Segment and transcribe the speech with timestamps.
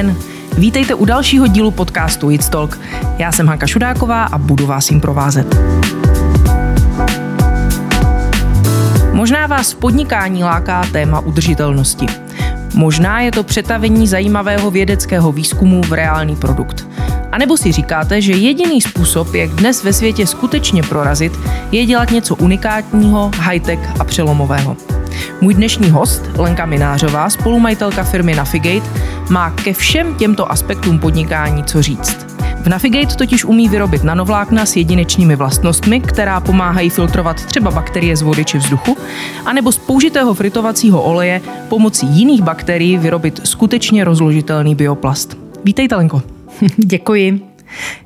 [0.00, 0.16] Den,
[0.58, 2.80] vítejte u dalšího dílu podcastu It's Talk.
[3.18, 5.56] Já jsem Hanka Šudáková a budu vás jim provázet.
[9.12, 12.06] Možná vás podnikání láká téma udržitelnosti.
[12.74, 16.88] Možná je to přetavení zajímavého vědeckého výzkumu v reálný produkt.
[17.32, 21.32] A nebo si říkáte, že jediný způsob, jak dnes ve světě skutečně prorazit,
[21.72, 24.76] je dělat něco unikátního, high-tech a přelomového.
[25.42, 28.90] Můj dnešní host, Lenka Minářová, spolumajitelka firmy Navigate,
[29.30, 32.26] má ke všem těmto aspektům podnikání co říct.
[32.62, 38.22] V Navigate totiž umí vyrobit nanovlákna s jedinečnými vlastnostmi, která pomáhají filtrovat třeba bakterie z
[38.22, 38.96] vody či vzduchu,
[39.44, 45.38] anebo z použitého fritovacího oleje pomocí jiných bakterií vyrobit skutečně rozložitelný bioplast.
[45.64, 46.22] Vítejte, Lenko.
[46.76, 47.40] Děkuji.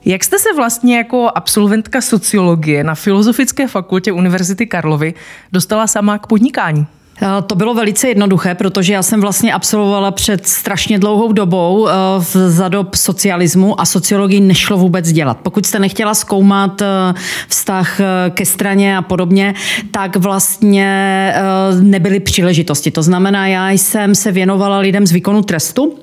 [0.04, 5.14] Jak jste se vlastně jako absolventka sociologie na Filozofické fakultě Univerzity Karlovy
[5.52, 6.86] dostala sama k podnikání?
[7.22, 11.92] Eh, to bylo velice jednoduché, protože já jsem vlastně absolvovala před strašně dlouhou dobou eh,
[12.48, 15.38] za dob socialismu a sociologii nešlo vůbec dělat.
[15.42, 16.86] Pokud jste nechtěla zkoumat eh,
[17.48, 19.54] vztah ke straně a podobně,
[19.90, 21.34] tak vlastně
[21.80, 22.90] nebyly příležitosti.
[22.90, 25.98] To znamená, já jsem se věnovala lidem z výkonu trestu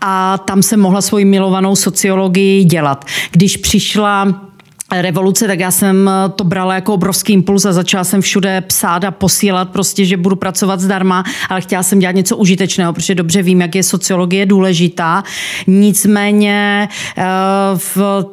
[0.00, 3.04] a tam jsem mohla svoji milovanou sociologii dělat.
[3.30, 4.49] Když přišla
[4.92, 9.04] revoluce, tak já jsem eh, to brala jako obrovský impuls a začala jsem všude psát
[9.04, 13.42] a posílat prostě, že budu pracovat zdarma, ale chtěla jsem dělat něco užitečného, protože dobře
[13.42, 15.24] vím, jak je sociologie důležitá.
[15.66, 17.24] Nicméně eh,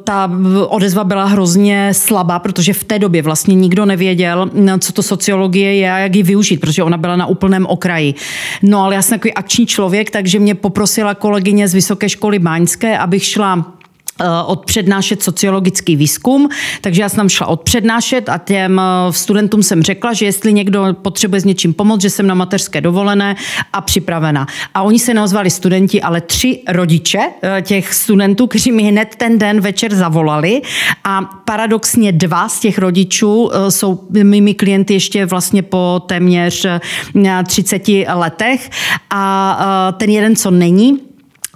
[0.03, 0.31] ta
[0.67, 5.91] odezva byla hrozně slabá, protože v té době vlastně nikdo nevěděl, co to sociologie je
[5.91, 8.13] a jak ji využít, protože ona byla na úplném okraji.
[8.61, 12.97] No ale já jsem takový akční člověk, takže mě poprosila kolegyně z Vysoké školy Báňské,
[12.97, 13.76] abych šla
[14.45, 16.49] odpřednášet sociologický výzkum,
[16.81, 21.41] takže já jsem šla odpřednášet a těm eh, studentům jsem řekla, že jestli někdo potřebuje
[21.41, 23.35] s něčím pomoct, že jsem na mateřské dovolené
[23.73, 24.47] a připravena.
[24.73, 29.37] A oni se neozvali studenti, ale tři rodiče eh, těch studentů, kteří mi hned ten
[29.37, 30.61] den večer zavolali
[31.03, 36.65] a paradoxně dva z těch rodičů jsou mými klienty ještě vlastně po téměř
[37.47, 38.69] 30 letech
[39.09, 41.06] a ten jeden, co není,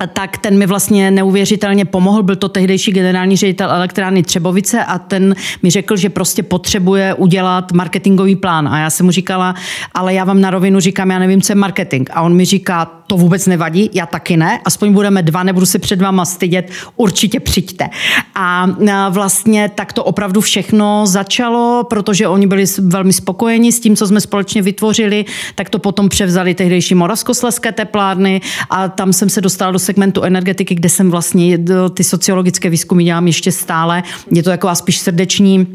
[0.07, 2.23] tak ten mi vlastně neuvěřitelně pomohl.
[2.23, 7.71] Byl to tehdejší generální ředitel elektrárny Třebovice a ten mi řekl, že prostě potřebuje udělat
[7.71, 8.67] marketingový plán.
[8.67, 9.55] A já jsem mu říkala,
[9.93, 12.09] ale já vám na rovinu říkám, já nevím, co je marketing.
[12.13, 15.79] A on mi říká, to vůbec nevadí, já taky ne, aspoň budeme dva, nebudu se
[15.79, 17.89] před váma stydět, určitě přijďte.
[18.35, 18.67] A
[19.09, 24.21] vlastně tak to opravdu všechno začalo, protože oni byli velmi spokojeni s tím, co jsme
[24.21, 25.25] společně vytvořili,
[25.55, 30.75] tak to potom převzali tehdejší Moravskoslezské teplárny a tam jsem se dostala do segmentu energetiky,
[30.75, 31.59] kde jsem vlastně
[31.93, 34.03] ty sociologické výzkumy dělám ještě stále.
[34.31, 35.67] Je to jako spíš srdeční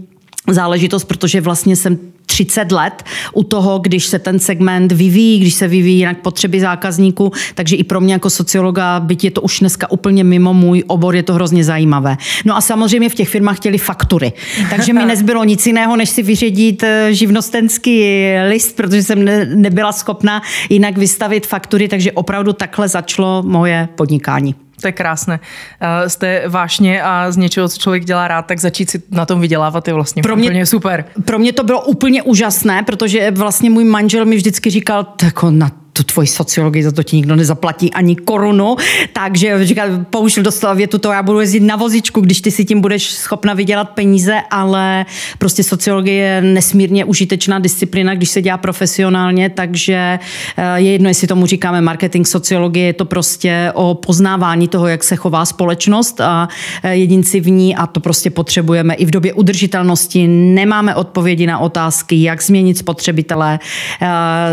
[0.49, 5.69] záležitost, protože vlastně jsem 30 let u toho, když se ten segment vyvíjí, když se
[5.69, 9.91] vyvíjí jinak potřeby zákazníků, takže i pro mě jako sociologa, byť je to už dneska
[9.91, 12.17] úplně mimo můj obor, je to hrozně zajímavé.
[12.45, 14.33] No a samozřejmě v těch firmách chtěli faktury,
[14.71, 18.05] takže mi nezbylo nic jiného, než si vyředit eh, živnostenský
[18.49, 24.66] list, protože jsem nebyla schopna jinak vystavit faktury, takže opravdu takhle začalo moje podnikání.
[24.87, 25.41] To je krásné.
[25.83, 29.41] Uh, jste vášně a z něčeho, co člověk dělá rád, tak začít si na tom
[29.41, 31.05] vydělávat je vlastně pro mě, úplně super.
[31.25, 35.71] Pro mě to bylo úplně úžasné, protože vlastně můj manžel mi vždycky říkal, tak na
[35.97, 38.77] tu tvoji sociologii, za to ti nikdo nezaplatí ani korunu,
[39.13, 42.81] takže říká, použil dostala větu to, já budu jezdit na vozičku, když ty si tím
[42.81, 45.07] budeš schopna vydělat peníze, ale
[45.39, 50.19] prostě sociologie je nesmírně užitečná disciplína, když se dělá profesionálně, takže
[50.57, 55.05] eh, je jedno, jestli tomu říkáme marketing, sociologie, je to prostě o poznávání toho, jak
[55.05, 56.49] se chová společnost a
[56.83, 60.29] eh, jedinci v ní a to prostě potřebujeme i v době udržitelnosti.
[60.29, 63.59] Nemáme odpovědi na otázky, jak změnit spotřebitele,
[64.03, 64.07] eh,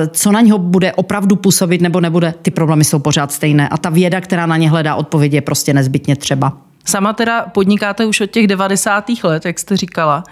[0.08, 3.70] co na něho bude opravdu opravdu působit nebo nebude, ty problémy jsou pořád stejné.
[3.70, 6.54] A ta věda, která na ně hledá odpověď, je prostě nezbytně třeba.
[6.86, 9.06] Sama teda podnikáte už od těch 90.
[9.24, 10.24] let, jak jste říkala.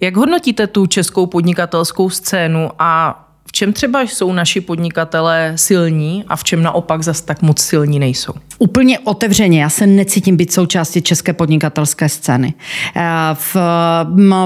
[0.00, 6.36] Jak hodnotíte tu českou podnikatelskou scénu a v čem třeba jsou naši podnikatelé silní a
[6.36, 8.32] v čem naopak zas tak moc silní nejsou?
[8.58, 12.54] Úplně otevřeně, já se necítím být součástí české podnikatelské scény.
[12.96, 13.02] Eh,
[13.34, 13.56] v,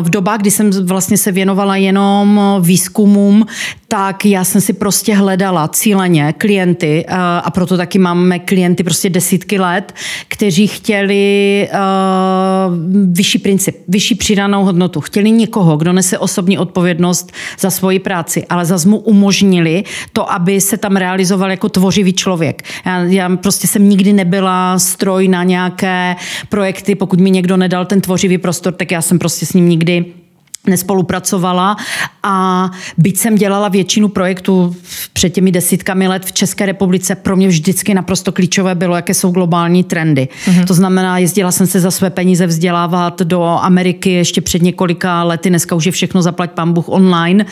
[0.00, 3.46] v dobách, kdy jsem vlastně se věnovala jenom výzkumům,
[3.94, 9.10] tak já jsem si prostě hledala cíleně klienty eh, a proto taky máme klienty prostě
[9.10, 9.94] desítky let,
[10.28, 11.78] kteří chtěli uh,
[13.12, 15.00] vyšší princip, vyšší přidanou hodnotu.
[15.00, 20.60] Chtěli někoho, kdo nese osobní odpovědnost za svoji práci, ale za mu umožnili to, aby
[20.60, 22.62] se tam realizoval jako tvořivý člověk.
[22.86, 26.16] Já, já prostě jsem nikdy nebyla stroj na nějaké
[26.48, 30.04] projekty, pokud mi někdo nedal ten tvořivý prostor, tak já jsem prostě s ním nikdy
[30.66, 31.76] nespolupracovala
[32.22, 34.76] a byť jsem dělala většinu projektů
[35.12, 39.30] před těmi desítkami let v České republice, pro mě vždycky naprosto klíčové bylo, jaké jsou
[39.30, 40.28] globální trendy.
[40.44, 40.66] Mm-hmm.
[40.66, 45.48] To znamená, jezdila jsem se za své peníze vzdělávat do Ameriky ještě před několika lety,
[45.48, 47.46] dneska už je všechno zaplať pán Bůh online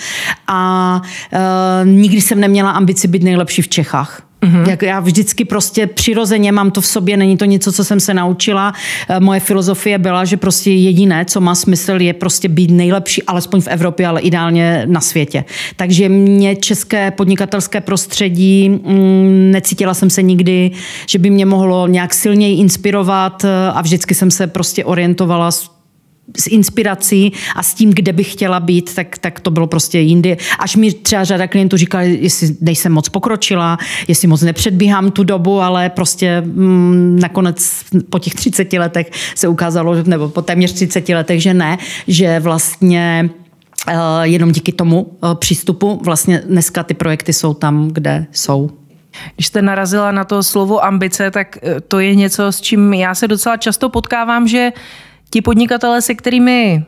[0.49, 4.32] a e, nikdy jsem neměla ambici být nejlepší v Čechách.
[4.43, 4.69] Mm-hmm.
[4.69, 8.15] Jak já vždycky prostě přirozeně mám to v sobě, není to něco, co jsem se
[8.15, 8.73] naučila.
[9.09, 13.61] Eh, moje filozofie byla, že prostě jediné, co má smysl, je prostě být nejlepší, alespoň
[13.61, 15.45] v Evropě, ale ideálně na světě.
[15.77, 20.71] Takže mě české podnikatelské prostředí, mm, necítila jsem se nikdy,
[21.07, 25.51] že by mě mohlo nějak silněji inspirovat eh, a vždycky jsem se prostě orientovala
[26.37, 30.37] s inspirací a s tím, kde bych chtěla být, tak, tak to bylo prostě jindy.
[30.59, 33.79] Až mi třeba řada klientů říkala, jestli nejsem moc pokročila,
[34.09, 39.95] jestli moc nepředbíhám tu dobu, ale prostě mm, nakonec po těch 30 letech se ukázalo,
[40.03, 43.31] nebo po téměř 30 letech, že ne, že vlastně
[43.89, 48.71] uh, jenom díky tomu uh, přístupu vlastně dneska ty projekty jsou tam, kde jsou.
[49.35, 53.15] Když jste narazila na to slovo ambice, tak eh, to je něco, s čím já
[53.15, 54.73] se docela často potkávám, že
[55.33, 56.85] ti podnikatelé, se kterými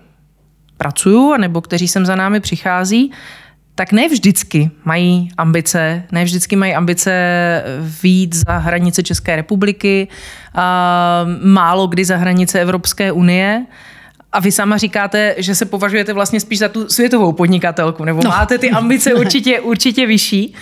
[0.76, 3.12] pracuju, nebo kteří sem za námi přichází,
[3.74, 7.12] tak ne vždycky mají ambice, ne vždycky mají ambice
[8.02, 10.08] výjít za hranice České republiky,
[10.54, 13.66] a málo kdy za hranice Evropské unie.
[14.32, 18.30] A vy sama říkáte, že se považujete vlastně spíš za tu světovou podnikatelku, nebo no.
[18.30, 20.54] máte ty ambice určitě, určitě vyšší.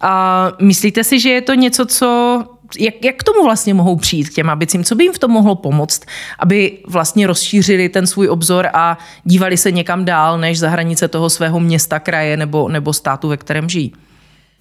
[0.00, 2.44] A myslíte si, že je to něco, co
[2.78, 4.84] jak, jak k tomu vlastně mohou přijít k těm ambicím?
[4.84, 6.02] Co by jim v tom mohlo pomoct,
[6.38, 11.30] aby vlastně rozšířili ten svůj obzor a dívali se někam dál, než za hranice toho
[11.30, 13.92] svého města, kraje nebo, nebo státu, ve kterém žijí?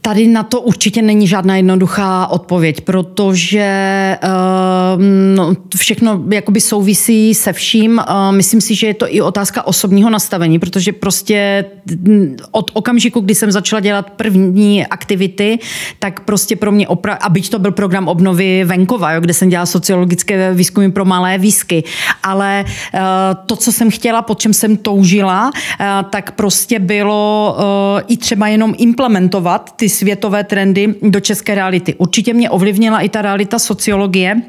[0.01, 5.01] Tady na to určitě není žádná jednoduchá odpověď, protože uh,
[5.35, 8.01] no, všechno jakoby souvisí se vším.
[8.09, 11.65] Uh, myslím si, že je to i otázka osobního nastavení, protože prostě
[12.51, 15.59] od okamžiku, kdy jsem začala dělat první aktivity,
[15.99, 19.49] tak prostě pro mě, opra- a byť to byl program obnovy venkova, jo, kde jsem
[19.49, 21.83] dělala sociologické výzkumy pro malé výsky,
[22.23, 22.99] ale uh,
[23.45, 28.47] to, co jsem chtěla, po čem jsem toužila, uh, tak prostě bylo uh, i třeba
[28.47, 31.95] jenom implementovat ty světové trendy do české reality.
[31.95, 34.41] Určitě mě ovlivnila i ta realita sociologie,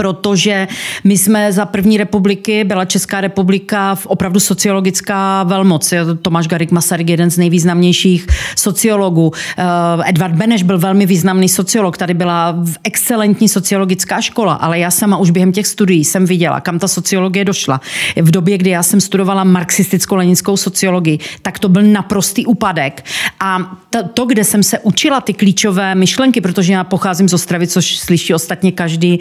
[0.00, 0.68] protože
[1.04, 5.94] my jsme za první republiky, byla Česká republika v opravdu sociologická velmoc.
[6.22, 8.26] Tomáš Garik Masaryk, jeden z nejvýznamnějších
[8.56, 9.32] sociologů.
[9.58, 9.64] Eh,
[10.08, 15.30] Edvard Beneš byl velmi významný sociolog, tady byla excelentní sociologická škola, ale já sama už
[15.30, 17.80] během těch studií jsem viděla, kam ta sociologie došla.
[18.16, 23.04] V době, kdy já jsem studovala marxisticko-leninskou sociologii, tak to byl naprostý úpadek.
[23.40, 23.76] A
[24.14, 28.34] to, kde jsem se učila ty klíčové myšlenky, protože já pocházím z Ostravy, což slyší
[28.34, 29.20] ostatně každý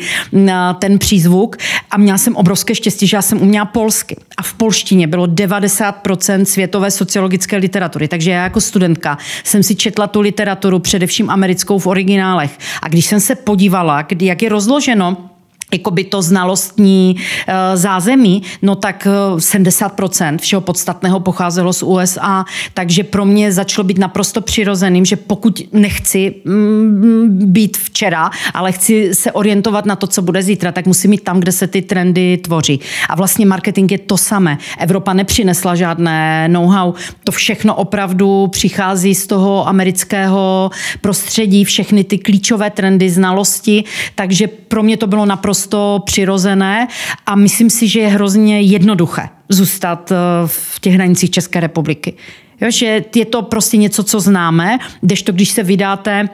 [0.73, 1.57] ten přízvuk
[1.91, 4.15] a měla jsem obrovské štěstí, že já jsem uměla polsky.
[4.37, 8.07] A v polštině bylo 90% světové sociologické literatury.
[8.07, 12.57] Takže já jako studentka jsem si četla tu literaturu, především americkou v originálech.
[12.81, 15.28] A když jsem se podívala, jak je rozloženo
[15.71, 22.45] jakoby to znalostní uh, zázemí, no tak uh, eh, 70% všeho podstatného pocházelo z USA,
[22.73, 29.15] takže pro mě začalo být naprosto přirozeným, že pokud nechci mm, být včera, ale chci
[29.15, 32.37] se orientovat na to, co bude zítra, tak musím mít tam, kde se ty trendy
[32.37, 32.79] tvoří.
[33.09, 34.57] A vlastně marketing je to samé.
[34.79, 36.93] Evropa nepřinesla žádné know-how.
[37.23, 40.71] To všechno opravdu přichází z toho amerického
[41.01, 43.83] prostředí, všechny ty klíčové trendy, znalosti,
[44.15, 46.87] takže pro mě to bylo naprosto naprosto přirozené
[47.25, 52.13] a myslím si, že je hrozně jednoduché zůstat eh, v těch hranicích České republiky.
[52.61, 56.29] Jo, že je to prostě něco, co známe, kdežto když se vydáte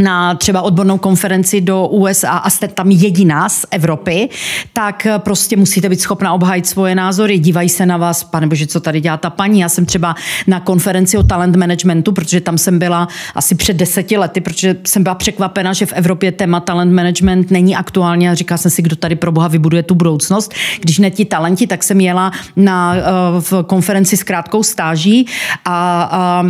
[0.00, 4.28] na třeba odbornou konferenci do USA a jste tam jediná z Evropy,
[4.72, 7.38] tak prostě musíte být schopna obhájit svoje názory.
[7.38, 9.60] Dívají se na vás, pane bože, co tady dělá ta paní.
[9.60, 10.14] Já jsem třeba
[10.46, 15.02] na konferenci o talent managementu, protože tam jsem byla asi před deseti lety, protože jsem
[15.02, 18.96] byla překvapena, že v Evropě téma talent management není aktuálně a říká jsem si, kdo
[18.96, 20.54] tady pro boha vybuduje tu budoucnost.
[20.80, 23.02] Když ne ti talenti, tak jsem jela na eh,
[23.40, 25.26] v konferenci s krátkou stáží
[25.64, 26.44] a, a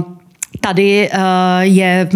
[0.61, 1.19] Tady eh,
[1.61, 2.09] je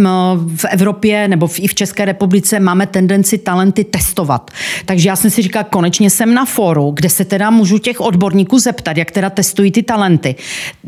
[0.56, 4.50] v Evropě nebo i v České republice máme tendenci talenty testovat.
[4.84, 8.58] Takže já jsem si říkala, konečně jsem na fóru, kde se teda můžu těch odborníků
[8.58, 10.34] zeptat, jak teda testují ty talenty.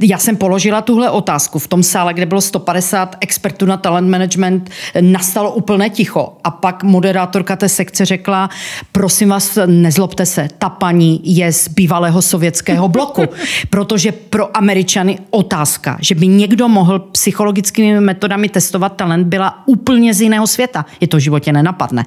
[0.02, 4.70] Já jsem položila tuhle otázku v tom sále, kde bylo 150 expertů na talent management,
[5.00, 6.36] nastalo úplné ticho.
[6.44, 8.50] A pak moderátorka té sekce řekla,
[8.92, 13.22] prosím vás, nezlobte se, ta paní je z bývalého sovětského bloku,
[13.70, 20.14] protože pro Američany otázka, že by někdo mohl psychologicky psychologickými metodami testovat talent byla úplně
[20.14, 20.86] z jiného světa.
[21.00, 22.04] Je to v životě nenapadne.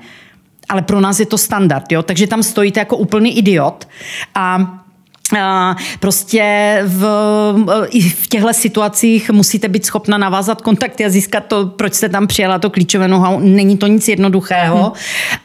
[0.69, 2.03] Ale pro nás je to standard, jo?
[2.03, 3.87] takže tam stojíte jako úplný idiot
[4.35, 4.77] a
[5.99, 6.43] Prostě
[6.85, 7.05] v,
[7.89, 12.27] i v těchto situacích musíte být schopna navázat kontakty a získat to, proč jste tam
[12.27, 13.39] přijela, to klíčové know-how.
[13.39, 14.83] Není to nic jednoduchého.
[14.83, 14.93] Hmm.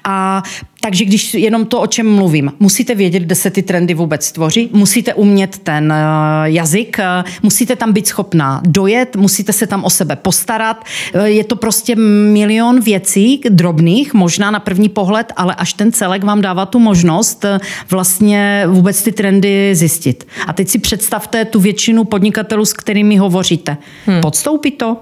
[0.04, 0.42] A
[0.86, 4.70] takže když jenom to, o čem mluvím, musíte vědět, kde se ty trendy vůbec tvoří,
[4.72, 5.96] musíte umět ten eh,
[6.44, 10.84] jazyk, eh, musíte tam být schopná dojet, musíte se tam o sebe postarat.
[11.14, 16.24] Eh, je to prostě milion věcí, drobných, možná na první pohled, ale až ten celek
[16.24, 17.44] vám dává tu možnost
[17.90, 20.26] vlastně vůbec ty trendy zjistit.
[20.46, 23.76] A teď si představte tu většinu podnikatelů, s kterými hovoříte.
[24.06, 24.20] Hmm.
[24.20, 24.96] Podstoupí to?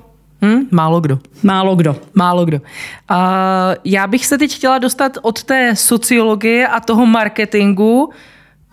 [0.45, 1.19] Hmm, málo kdo.
[1.43, 1.97] Málo kdo.
[2.15, 2.57] Málo kdo.
[2.59, 3.17] Uh,
[3.85, 8.11] já bych se teď chtěla dostat od té sociologie a toho marketingu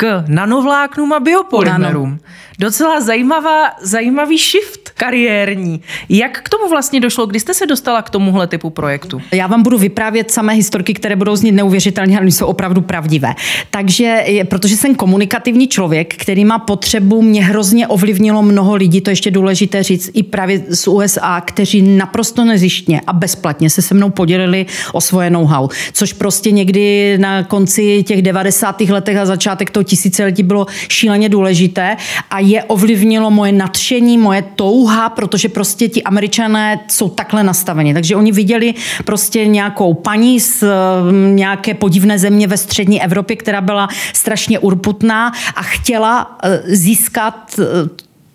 [0.02, 2.10] k nanovláknům a biopolymerům.
[2.10, 2.20] Ano.
[2.60, 5.82] Docela zajímavá, zajímavý shift kariérní.
[6.10, 7.26] Jak k tomu vlastně došlo?
[7.26, 9.22] Kdy jste se dostala k tomuhle typu projektu?
[9.32, 13.36] Já vám budu vyprávět samé historky, které budou znít neuvěřitelně, ale jsou opravdu pravdivé.
[13.70, 19.12] Takže, protože jsem komunikativní člověk, který má potřebu, mě hrozně ovlivnilo mnoho lidí, to je
[19.12, 24.10] ještě důležité říct, i právě z USA, kteří naprosto nezištně a bezplatně se se mnou
[24.10, 25.70] podělili o svoje know-how.
[25.94, 28.82] Což prostě někdy na konci těch 90.
[28.82, 31.98] letech a začátek toho tisíciletí bylo šíleně důležité
[32.30, 37.94] a je ovlivnilo moje nadšení, moje touha, protože prostě ti američané jsou takhle nastaveni.
[37.94, 38.74] Takže oni viděli
[39.06, 45.32] prostě nějakou paní z mm, nějaké podivné země ve střední Evropě, která byla strašně urputná
[45.56, 47.64] a chtěla eh, získat eh,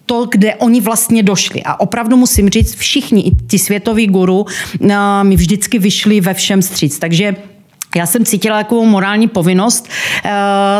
[0.06, 1.62] to, kde oni vlastně došli.
[1.64, 6.98] A opravdu musím říct, všichni, ti světoví guru, eh, mi vždycky vyšli ve všem stříc.
[6.98, 7.55] Takže
[7.96, 9.88] já jsem cítila takovou morální povinnost
[10.24, 10.30] uh,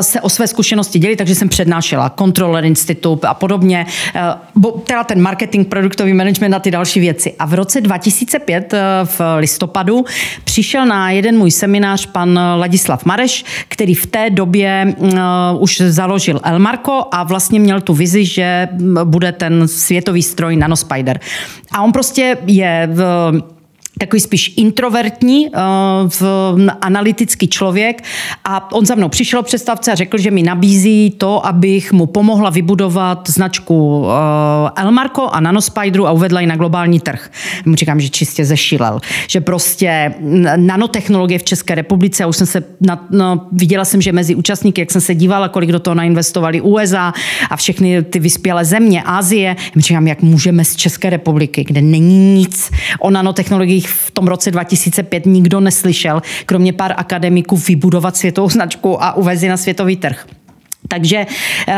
[0.00, 3.87] se o své zkušenosti dělit, takže jsem přednášela Controller Institute a podobně,
[4.54, 7.35] bo, teda ten marketing, produktový management a ty další věci.
[7.38, 10.04] A v roce 2005 uh, eh, v listopadu
[10.44, 14.94] přišel na jeden můj seminář pan Ladislav Mareš, který v té době
[15.58, 18.68] už založil Elmarko a vlastně měl tu vizi, že
[19.04, 21.20] bude ten světový stroj Nanospider.
[21.73, 23.32] A on prostě je v
[23.99, 25.55] takový spíš introvertní, uh,
[26.09, 26.23] v,
[26.81, 28.05] analytický člověk
[28.45, 32.50] a on za mnou přišel představce a řekl, že mi nabízí to, abych mu pomohla
[32.50, 34.07] vybudovat značku uh,
[34.76, 37.31] Elmarko a Nanospideru a uvedla ji na globální trh.
[37.65, 39.00] Mu říkám, že čistě zešilel.
[39.29, 40.15] Že prostě
[40.57, 44.81] nanotechnologie v České republice, a už jsem se, na, no, viděla jsem, že mezi účastníky,
[44.81, 47.12] jak jsem se dívala, kolik do toho nainvestovali USA
[47.50, 52.19] a všechny ty vyspělé země, Asie, já říkám, jak můžeme z České republiky, kde není
[52.35, 58.50] nic o nanotechnologiích kterých v tom roce 2005 nikdo neslyšel, kromě pár akademiků, vybudovat světovou
[58.50, 60.26] značku a uvezi na světový trh.
[60.88, 61.26] Takže
[61.69, 61.75] eh,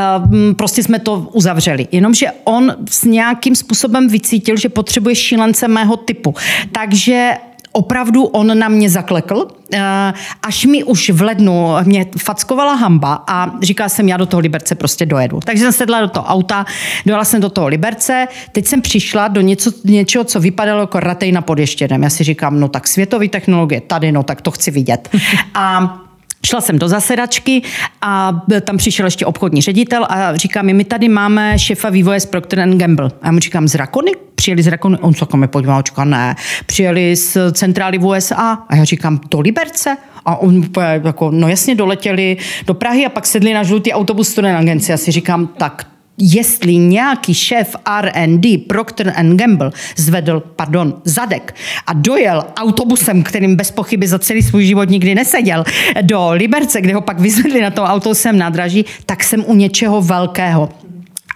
[0.57, 1.89] prostě jsme to uzavřeli.
[1.93, 6.35] Jenomže on s nějakým způsobem vycítil, že potřebuje šílence mého typu.
[6.73, 7.33] Takže
[7.79, 13.51] opravdu on na mě zaklekl, eh, až mi už v lednu mě fackovala hamba a
[13.63, 15.41] říkala jsem, já do toho Liberce prostě dojedu.
[15.45, 16.67] Takže jsem sedla do toho auta,
[17.07, 21.33] dojela jsem do toho Liberce, teď jsem přišla do něco, něčeho, co vypadalo jako ratej
[21.33, 22.03] na podještěnem.
[22.03, 25.09] Já si říkám, no tak světový technologie tady, no tak to chci vidět.
[25.55, 26.08] A
[26.47, 27.63] Šla jsem do zasedačky
[28.03, 32.27] a tam přišel ještě obchodní ředitel a říká mi, my tady máme šefa vývoje z
[32.27, 33.11] Procter Gamble.
[33.23, 34.13] A já mu říkám, z Rakony?
[34.35, 34.99] Přijeli z Rakony?
[34.99, 36.37] On se mi podíval, říká, ne.
[36.67, 38.59] Přijeli z centrály v USA.
[38.69, 39.97] A já říkám, do Liberce?
[40.25, 40.63] A on
[41.05, 44.91] jako, no jasně, doletěli do Prahy a pak sedli na žlutý autobus student agenci.
[44.91, 45.87] Já si říkám, tak
[46.19, 51.55] jestli nějaký šéf R&D Procter Gamble zvedl, pardon, zadek
[51.87, 55.65] a dojel autobusem, kterým bez pochyby za celý svůj život nikdy neseděl,
[56.03, 60.69] do Liberce, kde ho pak vyzvedli na tom autobusem nádraží, tak jsem u něčeho velkého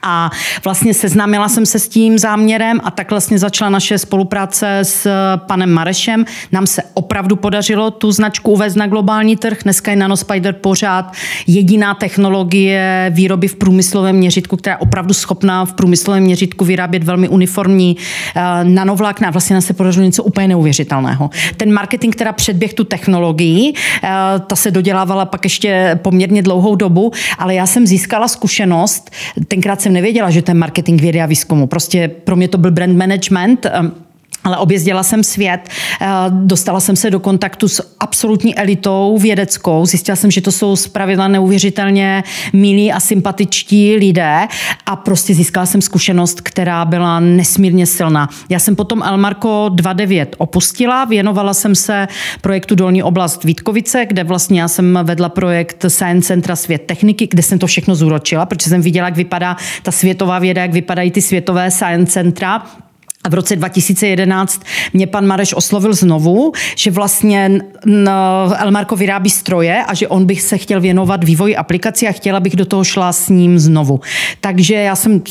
[0.03, 0.31] a
[0.65, 5.73] vlastně seznámila jsem se s tím záměrem a tak vlastně začala naše spolupráce s panem
[5.73, 6.25] Marešem.
[6.53, 9.59] Nám se opravdu podařilo tu značku uvést na globální trh.
[9.63, 11.13] Dneska je Nanospider pořád
[11.47, 17.29] jediná technologie výroby v průmyslovém měřitku, která je opravdu schopná v průmyslovém měřitku vyrábět velmi
[17.29, 19.31] uniformní uh, nanovlákna.
[19.31, 21.31] Vlastně nám se podařilo něco úplně neuvěřitelného.
[21.57, 24.09] Ten marketing, která předběh tu technologii, uh,
[24.47, 29.11] ta se dodělávala pak ještě poměrně dlouhou dobu, ale já jsem získala zkušenost,
[29.49, 31.67] tenkrát jsem nevěděla, že ten marketing vědy a výzkumu.
[31.67, 33.67] Prostě pro mě to byl brand management.
[34.45, 35.69] Ale objezdila jsem svět,
[36.01, 40.77] eh, dostala jsem se do kontaktu s absolutní elitou vědeckou, zjistila jsem, že to jsou
[40.77, 44.49] zpravidla neuvěřitelně milí a sympatičtí lidé
[44.87, 48.29] a prostě získala jsem zkušenost, která byla nesmírně silná.
[48.49, 52.09] Já jsem potom Elmarko 29 opustila, věnovala jsem se
[52.41, 57.43] projektu Dolní oblast Vítkovice, kde vlastně já jsem vedla projekt Science Centra Svět techniky, kde
[57.43, 61.23] jsem to všechno zúročila, protože jsem viděla, jak vypadá ta světová věda, jak vypadají ty
[61.23, 62.63] světové science centra
[63.25, 64.63] A v roce 2011
[64.93, 67.61] mě pan Mareš oslovil znovu, že vlastně
[68.57, 72.57] Elmarko vyrábí stroje a že on bych se chtěl věnovat vývoji aplikací a chtěla bych
[72.57, 74.01] do toho šla s ním znovu.
[74.41, 75.23] Takže já jsem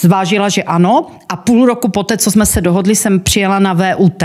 [0.00, 4.22] zvážila, že ano a půl roku poté, co jsme se dohodli, jsem přijela na VUT,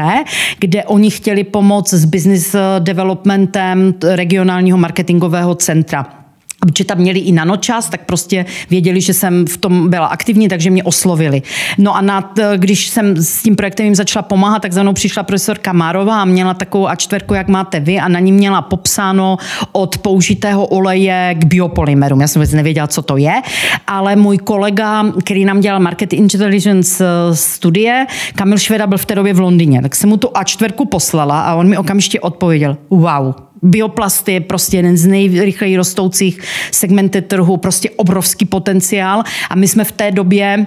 [0.59, 6.24] kde oni chtěli pomoct s business developmentem regionálního marketingového centra
[6.71, 10.69] protože tam měli i nanočas, tak prostě věděli, že jsem v tom byla aktivní, takže
[10.69, 11.41] mě oslovili.
[11.77, 15.23] No a nad, když jsem s tím projektem jim začala pomáhat, tak za mnou přišla
[15.23, 19.37] profesor Kamárová a měla takovou A4, jak máte vy, a na ní měla popsáno
[19.71, 22.21] od použitého oleje k biopolymerům.
[22.21, 23.41] Já jsem vůbec nevěděla, co to je,
[23.87, 28.05] ale můj kolega, který nám dělal Market Intelligence eh, studie,
[28.35, 31.55] Kamil Šveda byl v té době v Londýně, tak jsem mu tu A4 poslala a
[31.55, 36.39] on mi okamžitě odpověděl, wow, Bioplasty je prostě jeden z nejrychleji rostoucích
[36.71, 39.23] segmenty trhu, prostě obrovský potenciál.
[39.49, 40.65] A my jsme v té době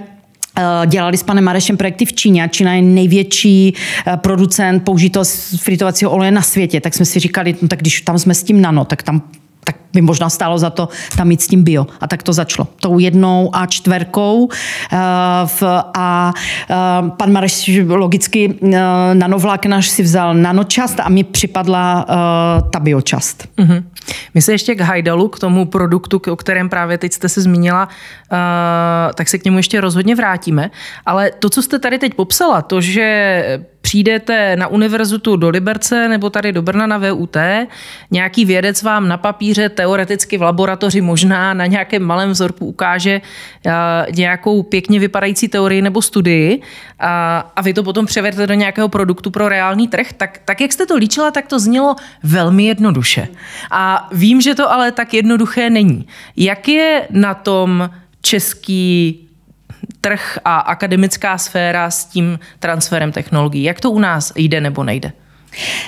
[0.57, 3.73] eh, dělali s panem Marešem projekty v Číně Čína je největší
[4.07, 5.25] eh, producent použitého
[5.57, 8.61] fritovacího oleje na světě, tak jsme si říkali, no tak když tam jsme s tím
[8.61, 9.21] nano, tak tam
[9.63, 11.87] tak by možná stálo za to tam mít s tím bio.
[12.01, 12.67] A tak to začalo.
[12.81, 14.49] Tou jednou a čtverkou.
[15.45, 15.63] V,
[15.97, 16.33] a
[16.69, 18.69] uh, pan Mareš logicky uh,
[19.13, 22.05] nanovláknař si vzal nanočast a mi připadla
[22.71, 23.47] ta biočast.
[23.57, 23.83] Mm-hmm.
[24.33, 27.89] My se ještě k Hajdalu, k tomu produktu, o kterém právě teď jste se zmínila,
[29.15, 30.71] tak se k němu ještě rozhodně vrátíme.
[31.05, 36.29] Ale to, co jste tady teď popsala, to, že přijdete na univerzitu do Liberce nebo
[36.29, 37.37] tady do Brna na VUT,
[38.11, 43.71] nějaký vědec vám na papíře, teoreticky v laboratoři možná na nějakém malém vzorku ukáže uh,
[44.15, 46.65] nějakou pěkně vypadající teorii nebo studii uh,
[47.55, 50.85] a vy to potom převedete do nějakého produktu pro reálný trh, tak, tak jak jste
[50.85, 53.27] to líčila, tak to znělo velmi jednoduše.
[53.71, 56.07] A vím, že to ale tak jednoduché není.
[56.35, 57.89] Jak je na tom
[58.21, 59.19] český
[60.01, 63.63] trh a akademická sféra s tím transferem technologií?
[63.63, 65.11] Jak to u nás jde nebo nejde?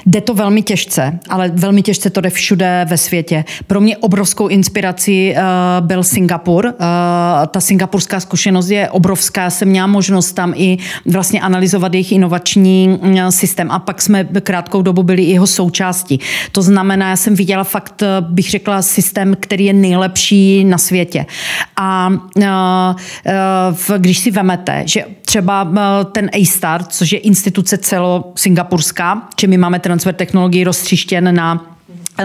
[0.06, 3.46] Jde to velmi těžce, ale velmi těžce to jde všude ve světě.
[3.68, 6.66] Pro mě obrovskou inspirací uh, byl Singapur.
[6.66, 6.72] Uh,
[7.48, 9.50] ta singapurská zkušenost je obrovská.
[9.50, 14.82] Jsem měla možnost tam i vlastně analyzovat jejich inovační uh, systém a pak jsme krátkou
[14.82, 16.20] dobu byli jeho součástí.
[16.52, 21.26] To znamená, já jsem viděla fakt, bych řekla, systém, který je nejlepší na světě.
[21.78, 25.78] A uh, uh, když si vemete, že třeba uh,
[26.12, 31.71] ten A-Star, což je instituce celo singapurská, čím my máme transfer technologií roztřištěn na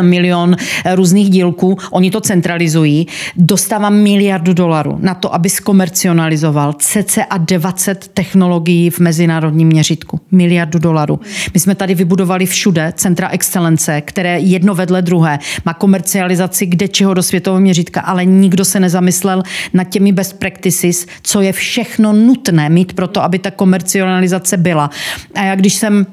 [0.02, 0.56] milion
[0.94, 3.06] různých dílků, oni to centralizují,
[3.36, 10.20] dostává miliardu dolarů na to, aby zkomercionalizoval cca 20 technologií v mezinárodním měřitku.
[10.30, 11.20] Miliardu dolarů.
[11.54, 17.14] My jsme tady vybudovali všude centra excelence, které jedno vedle druhé má komercializaci kde čeho
[17.14, 19.42] do světového měřitka, ale nikdo se nezamyslel
[19.74, 24.90] nad těmi best practices, co je všechno nutné mít pro to, aby ta komercializace byla.
[25.34, 26.06] A já když jsem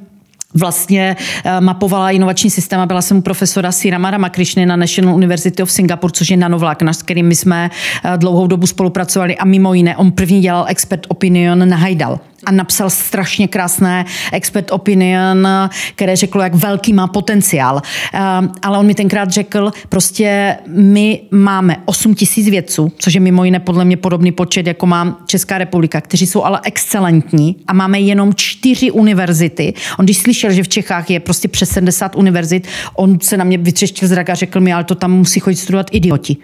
[0.54, 5.64] vlastně eh, mapovala inovační systém a byla jsem u profesora Siramara Makrišny na National University
[5.64, 7.70] of Singapore, což je nanovláknař, s kterým my jsme
[8.04, 12.52] eh, dlouhou dobu spolupracovali a mimo jiné on první dělal expert opinion na Hajdal a
[12.52, 15.48] napsal strašně krásné expert opinion,
[15.96, 17.82] které řeklo, jak velký má potenciál.
[18.14, 23.44] Ehm, ale on mi tenkrát řekl, prostě my máme 8 tisíc vědců, což je mimo
[23.44, 28.00] jiné podle mě podobný počet, jako má Česká republika, kteří jsou ale excelentní a máme
[28.00, 29.74] jenom čtyři univerzity.
[30.00, 33.58] On když slyšel, že v Čechách je prostě přes 70 univerzit, on se na mě
[33.58, 36.38] vytřeštil zrak a řekl mi, ale to tam musí chodit studovat idioti.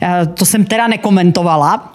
[0.00, 1.93] Ehm, to jsem teda nekomentovala,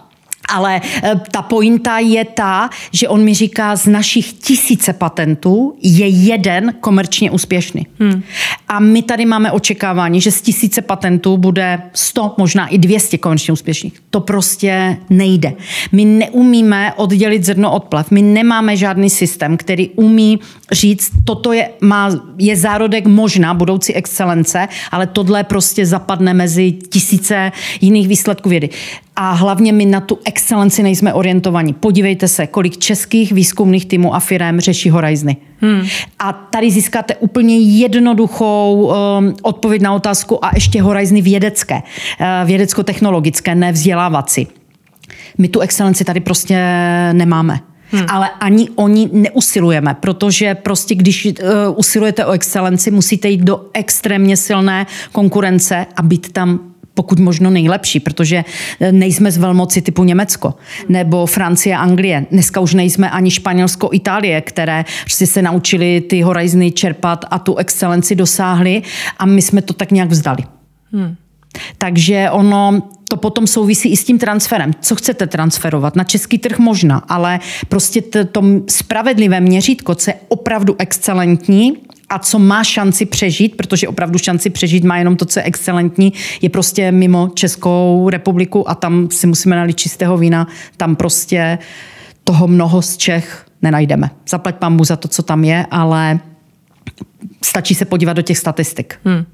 [0.54, 6.08] ale eh, ta pointa je ta, že on mi říká, z našich tisíce patentů je
[6.08, 7.88] jeden komerčně úspěšný.
[8.00, 8.24] Hmm.
[8.68, 13.54] A my tady máme očekávání, že z tisíce patentů bude 100, možná i 200 komerčně
[13.54, 13.94] úspěšných.
[14.10, 15.54] To prostě nejde.
[15.92, 18.12] My neumíme oddělit zrno od plev.
[18.12, 20.40] My nemáme žádný systém, který umí
[20.72, 27.52] říct, toto je, má, je zárodek možná budoucí excelence, ale tohle prostě zapadne mezi tisíce
[27.82, 28.70] jiných výsledků vědy
[29.22, 31.74] a hlavně my na tu excelenci nejsme orientovaní.
[31.74, 35.38] Podívejte se, kolik českých výzkumných týmů a firm řeší Horizony.
[35.62, 35.82] Hmm.
[36.20, 43.56] A tady získáte úplně jednoduchou um, odpověď na otázku a ještě Horizony vědecké, uh, vědecko-technologické,
[43.56, 44.48] ne vzdělávací.
[45.38, 46.56] My tu excelenci tady prostě
[47.14, 47.60] nemáme.
[47.92, 48.06] Hmm.
[48.10, 51.34] Ale ani oni neusilujeme, protože prostě když uh,
[51.76, 56.60] usilujete o excelenci, musíte jít do extrémně silné konkurence a být tam
[57.00, 58.44] pokud možno nejlepší, protože
[58.80, 60.54] eh, nejsme z velmoci typu Německo
[60.90, 62.26] nebo Francie, Anglie.
[62.32, 67.56] Dneska už nejsme ani Španělsko, Itálie, které si se naučili ty horizony čerpat a tu
[67.56, 68.82] excelenci dosáhli
[69.18, 70.44] a my jsme to tak nějak vzdali.
[70.92, 71.16] Hmm.
[71.78, 74.72] Takže ono to potom souvisí i s tím transferem.
[74.82, 75.96] Co chcete transferovat?
[75.96, 81.78] Na český trh možná, ale prostě to, to spravedlivé měřítko, co je opravdu excelentní,
[82.10, 86.14] a co má šanci přežít, protože opravdu šanci přežít má jenom to, co je excelentní,
[86.42, 91.58] je prostě mimo Českou republiku a tam si musíme nalít čistého vína, tam prostě
[92.24, 94.10] toho mnoho z Čech nenajdeme.
[94.30, 96.20] Zaplať pambu za to, co tam je, ale
[97.44, 99.00] stačí se podívat do těch statistik.
[99.06, 99.26] Hmm.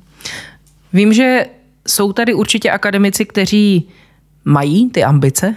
[0.94, 1.46] Vím, že
[1.88, 3.88] jsou tady určitě akademici, kteří
[4.46, 5.56] mají ty ambice uh,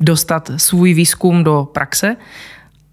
[0.00, 2.16] dostat svůj výzkum do praxe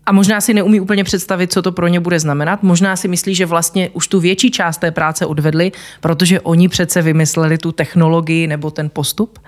[0.06, 2.63] a možná si neumí úplně představit, co to pro ně bude znamenat.
[2.63, 7.02] Možná si myslí, že vlastně už tu větší část té práce odvedli, protože oni přece
[7.02, 9.39] vymysleli tu technologii nebo ten postup.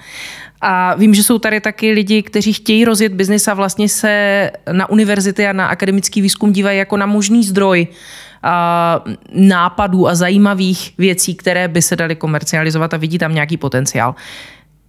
[0.61, 4.89] A vím, že jsou tady taky lidi, kteří chtějí rozjet biznis a vlastně se na
[4.89, 7.87] univerzity a na akademický výzkum dívají jako na možný zdroj
[8.43, 14.15] a nápadů a zajímavých věcí, které by se daly komercializovat a vidí tam nějaký potenciál.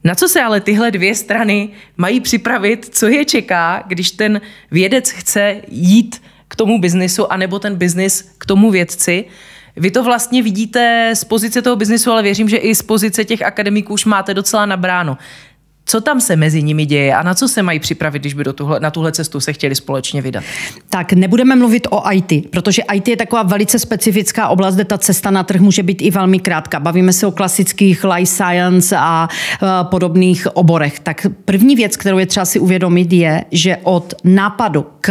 [0.05, 5.11] Na co se ale tyhle dvě strany mají připravit, co je čeká, když ten vědec
[5.11, 9.25] chce jít k tomu biznisu, anebo ten biznis k tomu vědci?
[9.77, 13.43] Vy to vlastně vidíte z pozice toho biznisu, ale věřím, že i z pozice těch
[13.43, 15.19] akademiků už máte docela nabráno.
[15.91, 18.53] Co tam se mezi nimi děje a na co se mají připravit, když by do
[18.53, 20.45] tuhle, na tuhle cestu se chtěli společně vydat?
[20.91, 25.31] Tak nebudeme mluvit o IT, protože IT je taková velice specifická oblast, kde ta cesta
[25.31, 26.81] na trh může být i velmi krátká.
[26.81, 29.29] Bavíme se o klasických life science a
[29.63, 31.01] uh, podobných oborech.
[31.01, 35.11] Tak první věc, kterou je třeba si uvědomit, je, že od nápadu k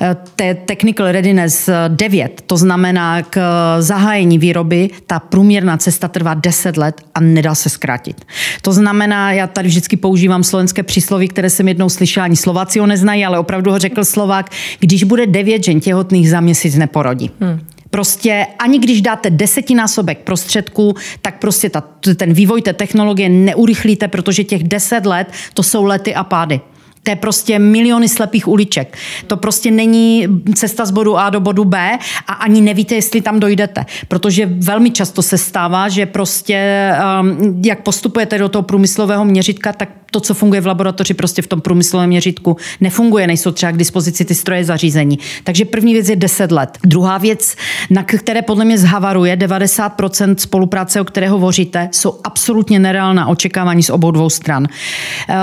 [0.00, 3.40] e, té technical readiness 9, to znamená k
[3.80, 8.24] zahájení výroby, ta průměrná cesta trvá 10 let a nedá se zkrátit.
[8.62, 12.78] To znamená, já tady vždycky vždycky používám slovenské přísloví, které jsem jednou slyšela, ani Slováci
[12.78, 17.30] ho neznají, ale opravdu ho řekl Slovák, když bude devět žen těhotných za měsíc neporodí.
[17.40, 17.60] Hmm.
[17.90, 21.82] Prostě ani když dáte desetinásobek prostředků, tak prostě ta,
[22.16, 26.60] ten vývoj té technologie neurychlíte, protože těch deset let to jsou lety a pády.
[27.06, 28.98] To je prostě miliony slepých uliček.
[29.26, 33.40] To prostě není cesta z bodu A do bodu B a ani nevíte, jestli tam
[33.40, 33.86] dojdete.
[34.08, 36.90] Protože velmi často se stává, že prostě
[37.20, 41.46] um, jak postupujete do toho průmyslového měřitka, tak to, co funguje v laboratoři, prostě v
[41.46, 45.18] tom průmyslovém měřitku nefunguje, nejsou třeba k dispozici ty stroje zařízení.
[45.44, 46.78] Takže první věc je 10 let.
[46.84, 47.56] Druhá věc,
[47.90, 53.90] na které podle mě zhavaruje 90% spolupráce, o které hovoříte, jsou absolutně nereálná očekávání z
[53.90, 54.62] obou dvou stran.
[54.62, 55.36] Uh,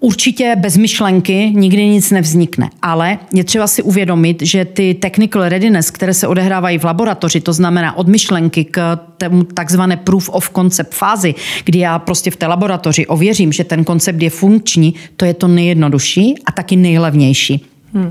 [0.00, 5.90] určitě bez myšlenky nikdy nic nevznikne, ale je třeba si uvědomit, že ty technical readiness,
[5.90, 8.98] které se odehrávají v laboratoři, to znamená od myšlenky k
[9.54, 14.05] takzvané proof of concept fázi, kdy já prostě v té laboratoři ověřím, že ten koncept
[14.12, 17.64] je funkční, to je to nejjednodušší a taky nejlevnější.
[17.96, 18.10] Hmm.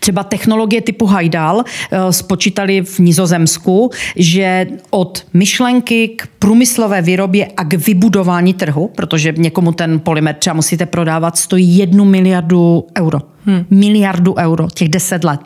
[0.00, 7.64] Třeba technologie typu Hajdal eh, spočítali v Nizozemsku, že od myšlenky k průmyslové výrobě a
[7.64, 13.18] k vybudování trhu, protože někomu ten polymer třeba musíte prodávat, stojí jednu miliardu euro.
[13.44, 13.64] Hmm.
[13.70, 15.40] Miliardu euro, těch deset let.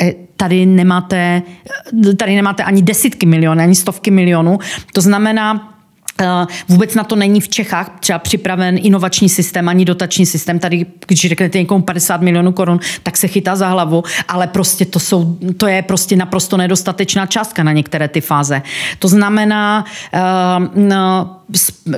[0.00, 1.42] Eh, tady nemáte,
[2.08, 4.58] eh, tady nemáte ani desítky milionů, ani stovky milionů.
[4.92, 5.69] To znamená,
[6.68, 10.58] vůbec na to není v Čechách třeba připraven inovační systém ani dotační systém.
[10.58, 14.98] Tady, když řeknete někomu 50 milionů korun, tak se chytá za hlavu, ale prostě to,
[14.98, 18.62] jsou, to je prostě naprosto nedostatečná částka na některé ty fáze.
[18.98, 20.20] To znamená, eh,
[20.74, 21.39] no,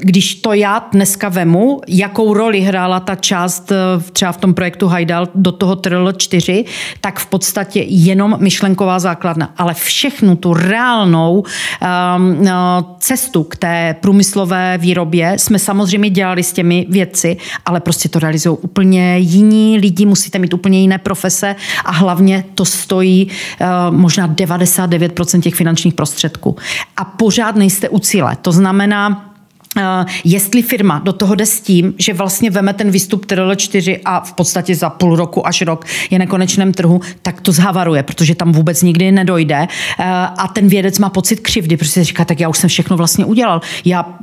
[0.01, 3.77] když to já dneska vemu, jakou roli hrála ta část eh,
[4.13, 6.65] třeba v tom projektu Hajdal do toho TRL 4,
[7.01, 9.55] tak v podstatě jenom myšlenková základna.
[9.57, 12.49] Ale všechnu tu reálnou um,
[12.99, 17.37] cestu k té průmyslové výrobě jsme samozřejmě dělali s těmi věci,
[17.67, 22.65] ale prostě to realizují úplně jiní lidi, musíte mít úplně jiné profese a hlavně to
[22.65, 23.29] stojí
[23.61, 26.57] uh, možná 99% těch finančních prostředků.
[26.97, 28.37] A pořád nejste u cíle.
[28.43, 29.33] To znamená,
[29.77, 29.83] Uh,
[30.25, 34.21] jestli firma do toho jde s tím, že vlastně veme ten výstup TRL 4 a
[34.21, 38.35] v podstatě za půl roku až rok je na konečném trhu, tak to zhavaruje, protože
[38.35, 39.59] tam vůbec nikdy nedojde.
[39.61, 40.07] Uh,
[40.39, 43.25] a ten vědec má pocit křivdy, protože si říká, tak já už jsem všechno vlastně
[43.25, 43.61] udělal.
[43.85, 44.15] Já,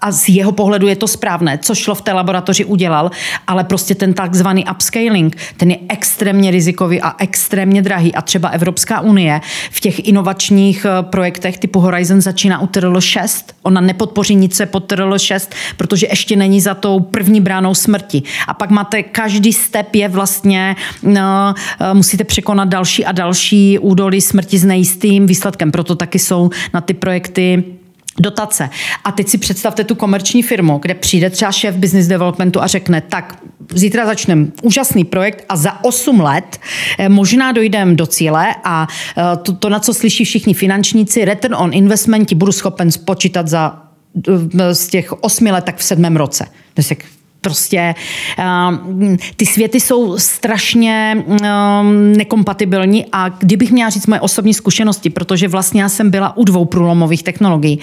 [0.00, 3.10] a z jeho pohledu je to správné, co šlo v té laboratoři udělal,
[3.46, 8.14] ale prostě ten takzvaný upscaling, ten je extrémně rizikový a extrémně drahý.
[8.14, 9.40] A třeba Evropská unie
[9.70, 14.66] v těch inovačních uh, projektech typu Horizon začíná u TRL 6, ona nepodpoří nic, je
[14.66, 18.22] pod TRL 6, protože ještě není za tou první bránou smrti.
[18.48, 24.20] A pak máte, každý step je vlastně, no, eh, musíte překonat další a další údolí
[24.20, 25.72] smrti s nejistým výsledkem.
[25.72, 27.64] Proto taky jsou na ty projekty
[28.20, 28.70] dotace.
[29.04, 33.00] A teď si představte tu komerční firmu, kde přijde třeba šéf business developmentu a řekne,
[33.00, 33.38] tak
[33.74, 36.60] zítra začneme úžasný projekt a za 8 let
[36.98, 41.54] eh, možná dojdeme do cíle a eh, to, to, na co slyší všichni finančníci, return
[41.54, 43.87] on investment budu schopen spočítat za
[44.72, 46.46] z těch osmi let, tak v sedmém roce.
[46.88, 46.98] Tak
[47.40, 47.94] prostě
[48.38, 51.38] uh, ty světy jsou strašně uh,
[52.16, 56.64] nekompatibilní a kdybych měla říct moje osobní zkušenosti, protože vlastně já jsem byla u dvou
[56.64, 57.78] průlomových technologií,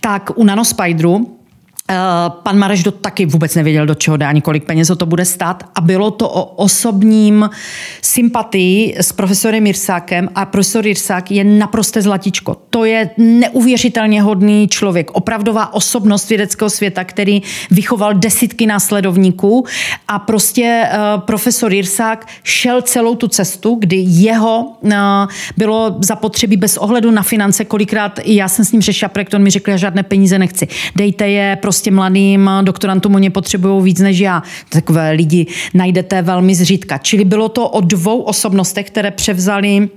[0.00, 1.43] tak u Nanospideru Eh,
[2.28, 5.64] pan Mareš do taky vůbec nevěděl, do čeho dá, ani kolik peněz to bude stát.
[5.74, 7.50] A bylo to o osobním
[8.02, 12.56] sympatii s profesorem Jirsákem a profesor Jirsák je naprosté zlatičko.
[12.70, 19.64] To je neuvěřitelně hodný člověk, opravdová osobnost vědeckého světa, který vychoval desítky následovníků
[20.08, 24.92] a prostě uh, profesor Jirsák šel celou tu cestu, kdy jeho uh,
[25.56, 29.50] bylo zapotřebí bez ohledu na finance, kolikrát já jsem s ním řešila projekt, on mi
[29.50, 30.68] řekl, já žádné peníze nechci.
[30.96, 34.42] Dejte je prostě prostě mladým doktorantům, oni potřebují víc než já.
[34.68, 36.98] Takové lidi najdete velmi zřídka.
[36.98, 39.88] Čili bylo to o dvou osobnostech, které převzali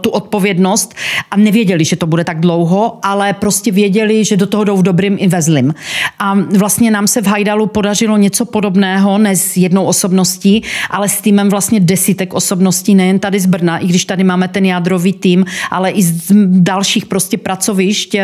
[0.00, 0.94] tu odpovědnost
[1.30, 4.82] a nevěděli, že to bude tak dlouho, ale prostě věděli, že do toho jdou v
[4.82, 5.74] dobrým i ve zlým.
[6.18, 11.20] A vlastně nám se v Hajdalu podařilo něco podobného, ne s jednou osobností, ale s
[11.20, 15.44] týmem vlastně desítek osobností, nejen tady z Brna, i když tady máme ten jádrový tým,
[15.70, 18.16] ale i z dalších prostě pracovišť.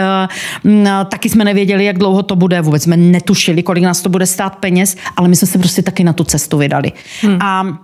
[1.09, 4.57] Taky jsme nevěděli, jak dlouho to bude, vůbec jsme netušili, kolik nás to bude stát
[4.57, 6.92] peněz, ale my jsme se prostě taky na tu cestu vydali.
[7.20, 7.38] Hmm.
[7.42, 7.78] A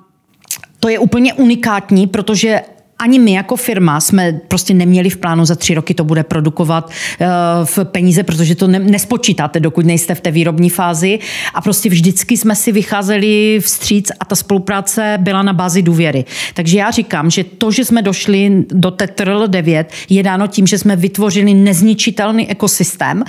[0.80, 2.60] to je úplně unikátní, protože
[2.98, 6.90] ani my jako firma jsme prostě neměli v plánu za tři roky to bude produkovat
[7.20, 7.26] uh,
[7.64, 11.18] v peníze, protože to ne, nespočítáte, dokud nejste v té výrobní fázi.
[11.54, 16.24] A prostě vždycky jsme si vycházeli vstříc a ta spolupráce byla na bázi důvěry.
[16.54, 20.78] Takže já říkám, že to, že jsme došli do TETRL 9, je dáno tím, že
[20.78, 23.24] jsme vytvořili nezničitelný ekosystém,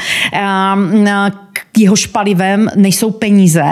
[1.48, 3.63] k jeho špalivem nejsou peníze,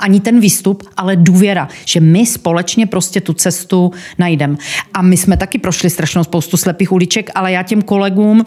[0.00, 4.56] ani ten výstup, ale důvěra, že my společně prostě tu cestu najdeme.
[4.94, 8.44] A my jsme taky prošli strašnou spoustu slepých uliček, ale já těm kolegům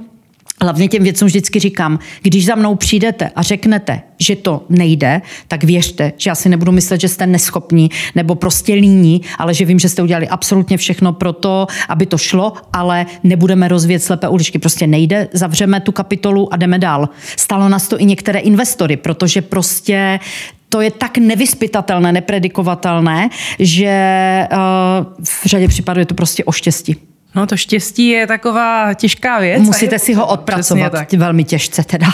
[0.62, 5.64] Hlavně těm věcem vždycky říkám, když za mnou přijdete a řeknete, že to nejde, tak
[5.64, 9.80] věřte, že já si nebudu myslet, že jste neschopní nebo prostě líní, ale že vím,
[9.80, 14.60] že jste udělali absolutně všechno pro to, aby to šlo, ale nebudeme rozvíjet slepé uličky.
[14.60, 17.10] Prostě nejde, zavřeme tu kapitolu a jdeme dál.
[17.38, 20.20] Stalo nás to i některé investory, protože prostě
[20.70, 24.58] to je tak nevyspytatelné, nepredikovatelné, že uh,
[25.24, 26.96] v řadě případů je to prostě o štěstí.
[27.36, 29.64] No to štěstí je taková těžká věc.
[29.64, 32.08] Musíte si ho odpracovat velmi těžce teda.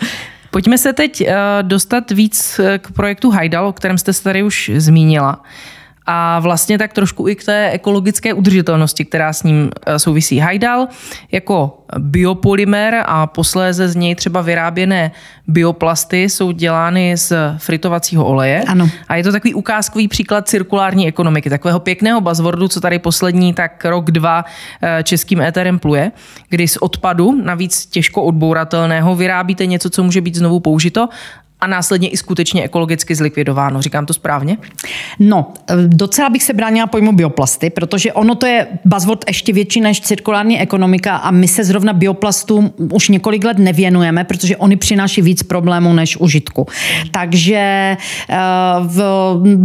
[0.50, 1.28] Pojďme se teď uh,
[1.62, 5.42] dostat víc eh, k projektu Hajdal, o kterém jste se tady už zmínila
[6.06, 10.38] a vlastně tak trošku i k té ekologické udržitelnosti, která s ním eh, souvisí.
[10.38, 10.88] Hajdal
[11.32, 15.12] jako biopolymer a posléze z něj třeba vyráběné
[15.48, 18.62] bioplasty jsou dělány z fritovacího oleje.
[18.62, 18.88] Ano.
[19.08, 23.84] A je to takový ukázkový příklad cirkulární ekonomiky, takového pěkného buzzwordu, co tady poslední tak
[23.84, 24.44] rok, dva
[24.82, 26.12] eh, českým éterem pluje,
[26.48, 31.08] kdy z odpadu, navíc těžko odbouratelného, vyrábíte něco, co může být znovu použito
[31.60, 33.82] a následně i skutečně ekologicky zlikvidováno.
[33.82, 34.56] Říkám to správně?
[35.18, 35.52] No,
[35.86, 40.60] docela bych se bránila pojmu bioplasty, protože ono to je buzzword ještě větší než cirkulární
[40.60, 45.92] ekonomika a my se zrovna bioplastům už několik let nevěnujeme, protože oni přináší víc problémů
[45.92, 46.66] než užitku.
[47.10, 47.96] Takže
[48.30, 48.36] uh,
[48.86, 49.00] v,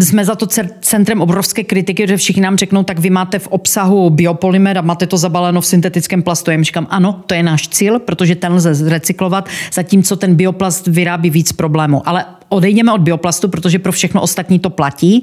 [0.01, 0.47] jsme za to
[0.81, 5.07] centrem obrovské kritiky, že všichni nám řeknou, tak vy máte v obsahu biopolymer a máte
[5.07, 6.51] to zabaleno v syntetickém plastu.
[6.51, 11.29] Já říkám, ano, to je náš cíl, protože ten lze recyklovat, zatímco ten bioplast vyrábí
[11.29, 12.09] víc problémů problému.
[12.09, 15.21] Ale odejdeme od bioplastu, protože pro všechno ostatní to platí.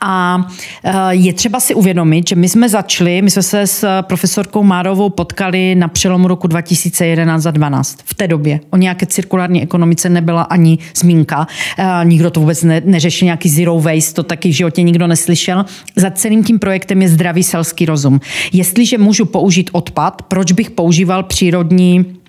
[0.00, 0.46] A
[0.84, 5.10] eh, je třeba si uvědomit, že my jsme začali, my jsme se s profesorkou Márovou
[5.10, 7.98] potkali na přelomu roku 2011 a 2012.
[8.04, 11.46] V té době o nějaké cirkulární ekonomice nebyla ani zmínka.
[11.78, 15.64] Eh, nikdo to vůbec ne, neřešil, nějaký zero waste, to taky v životě nikdo neslyšel.
[15.96, 18.20] Za celým tím projektem je zdravý selský rozum.
[18.52, 22.19] Jestliže můžu použít odpad, proč bych používal přírodní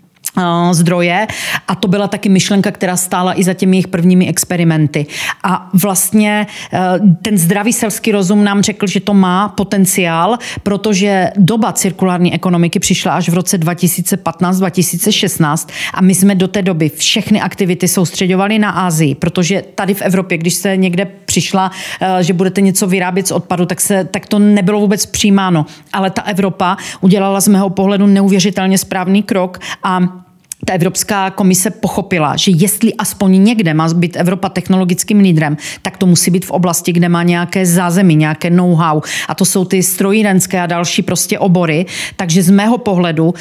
[0.71, 1.27] zdroje
[1.67, 5.05] a to byla taky myšlenka, která stála i za těmi jejich prvními experimenty.
[5.43, 6.79] A vlastně e,
[7.21, 13.13] ten zdravý selský rozum nám řekl, že to má potenciál, protože doba cirkulární ekonomiky přišla
[13.13, 19.15] až v roce 2015-2016 a my jsme do té doby všechny aktivity soustředovali na Ázii,
[19.15, 23.65] protože tady v Evropě, když se někde přišla, e, že budete něco vyrábět z odpadu,
[23.65, 25.65] tak, se, tak to nebylo vůbec přijímáno.
[25.93, 30.21] Ale ta Evropa udělala z mého pohledu neuvěřitelně správný krok a
[30.65, 36.05] ta Evropská komise pochopila, že jestli aspoň někde má být Evropa technologickým lídrem, tak to
[36.05, 39.01] musí být v oblasti, kde má nějaké zázemí, nějaké know-how.
[39.27, 41.85] A to jsou ty strojírenské a další prostě obory.
[42.15, 43.33] Takže z mého pohledu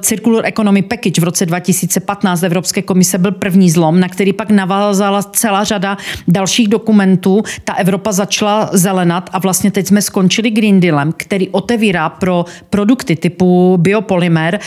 [0.00, 5.22] Circular Economy Package v roce 2015 Evropské komise byl první zlom, na který pak navázala
[5.22, 5.96] celá řada
[6.28, 7.42] dalších dokumentů.
[7.64, 13.16] Ta Evropa začala zelenat a vlastně teď jsme skončili Green Dealem, který otevírá pro produkty
[13.16, 14.60] typu biopolymer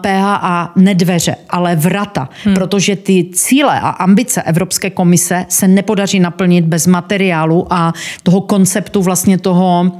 [0.00, 2.54] PHA ne dveře, ale vrata, hmm.
[2.54, 7.92] protože ty cíle a ambice Evropské komise se nepodaří naplnit bez materiálu a
[8.22, 9.92] toho konceptu vlastně toho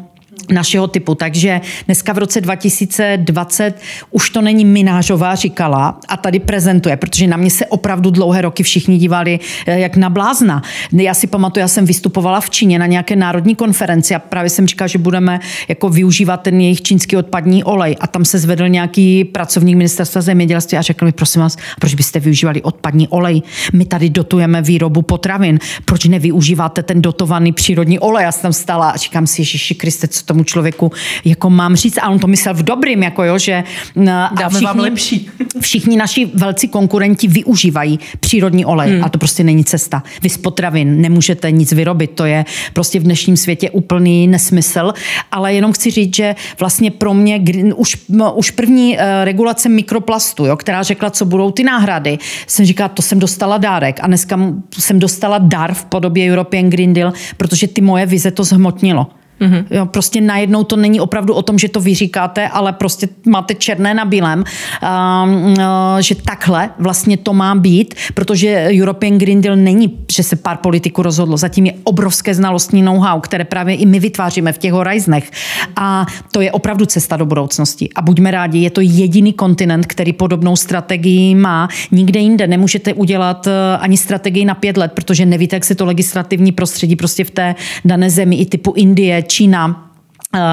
[0.50, 1.14] našeho typu.
[1.14, 7.36] Takže dneska v roce 2020 už to není Minážová říkala a tady prezentuje, protože na
[7.36, 10.62] mě se opravdu dlouhé roky všichni dívali eh, jak na blázna.
[10.92, 14.66] Já si pamatuju, já jsem vystupovala v Číně na nějaké národní konferenci a právě jsem
[14.66, 19.24] říkala, že budeme jako využívat ten jejich čínský odpadní olej a tam se zvedl nějaký
[19.24, 23.42] pracovník ministerstva zemědělství a řekl mi, prosím vás, proč byste využívali odpadní olej?
[23.72, 28.24] My tady dotujeme výrobu potravin, proč nevyužíváte ten dotovaný přírodní olej?
[28.24, 30.92] Já jsem tam stala a říkám si, Ježiši Kriste, co tomu člověku
[31.24, 31.98] jako mám říct.
[31.98, 33.64] A on to myslel v dobrým, jako jo, že
[33.96, 35.30] Dáme všichni, vám lepší.
[35.60, 39.04] všichni naši velcí konkurenti využívají přírodní olej hmm.
[39.04, 40.02] a to prostě není cesta.
[40.22, 44.92] Vy z potravin nemůžete nic vyrobit, to je prostě v dnešním světě úplný nesmysl,
[45.30, 47.40] ale jenom chci říct, že vlastně pro mě
[47.74, 47.96] už,
[48.34, 53.02] už první eh, regulace mikroplastu, jo, která řekla, co budou ty náhrady, jsem říkala, to
[53.02, 54.38] jsem dostala dárek a dneska
[54.78, 59.06] jsem dostala dar v podobě European Green Deal, protože ty moje vize to zhmotnilo.
[59.42, 59.64] Mm-hmm.
[59.70, 63.54] Jo, prostě najednou to není opravdu o tom, že to vy říkáte, ale prostě máte
[63.54, 65.56] černé na bílém, um, uh,
[66.00, 71.02] že takhle vlastně to má být, protože European Green Deal není, že se pár politiků
[71.02, 71.36] rozhodlo.
[71.36, 75.30] Zatím je obrovské znalostní know-how, které právě i my vytváříme v těch horizonech.
[75.76, 77.88] A to je opravdu cesta do budoucnosti.
[77.94, 81.68] A buďme rádi, je to jediný kontinent, který podobnou strategii má.
[81.90, 85.84] Nikde jinde nemůžete udělat uh, ani strategii na pět let, protože nevíte, jak se to
[85.84, 89.91] legislativní prostředí prostě v té dané zemi i typu Indie, Čína, eh,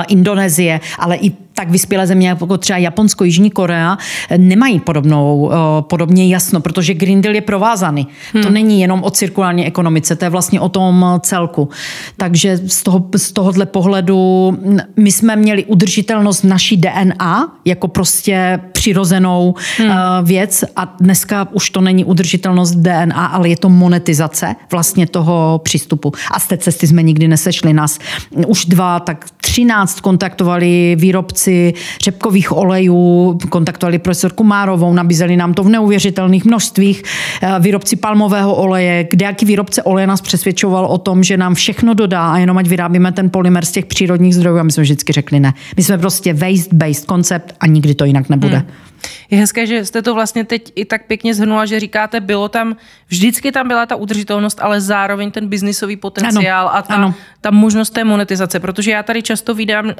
[0.07, 3.97] Indonésie, ale i tak vyspělé země jako třeba Japonsko, Jižní Korea
[4.37, 8.07] nemají podobnou, eh, podobně jasno, protože Green Deal je provázaný.
[8.33, 8.43] Hmm.
[8.43, 11.69] To není jenom o cirkulární ekonomice, to je vlastně o tom celku.
[12.17, 14.57] Takže z, toho, z tohohle pohledu
[14.97, 19.91] my jsme měli udržitelnost naší DNA jako prostě přirozenou hmm.
[19.91, 25.61] Eh, věc a dneska už to není udržitelnost DNA, ale je to monetizace vlastně toho
[25.63, 26.11] přístupu.
[26.31, 27.99] A z té cesty jsme nikdy nesešli nás.
[28.47, 35.63] Už dva, tak třináct kontaktovali výrobci výrobci řepkových olejů, kontaktovali profesorku Márovou, nabízeli nám to
[35.63, 37.03] v neuvěřitelných množstvích,
[37.41, 41.93] eh, výrobci palmového oleje, kde jaký výrobce oleje nás přesvědčoval o tom, že nám všechno
[41.93, 45.13] dodá a jenom ať vyrábíme ten polymer z těch přírodních zdrojů a my jsme vždycky
[45.13, 45.53] řekli ne.
[45.77, 48.57] My jsme prostě waste-based koncept a nikdy to jinak nebude.
[48.57, 48.88] Hmm.
[49.29, 52.75] Je hezké, že jste to vlastně teď i tak pěkně zhrnula, že říkáte, bylo tam,
[53.07, 57.13] vždycky tam byla ta udržitelnost, ale zároveň ten biznisový potenciál ano, a ta, ano.
[57.41, 59.93] ta možnost té monetizace, protože já tady často vydám um,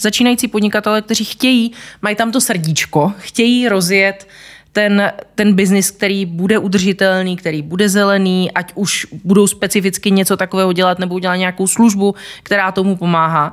[0.00, 4.28] začínající podnikatele, kteří chtějí, mají tam to srdíčko, chtějí rozjet
[4.72, 10.72] ten, ten biznis, který bude udržitelný, který bude zelený, ať už budou specificky něco takového
[10.72, 13.52] dělat nebo udělat nějakou službu, která tomu pomáhá.